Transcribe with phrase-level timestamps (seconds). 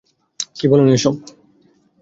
[0.55, 1.13] কি বলেন এসব?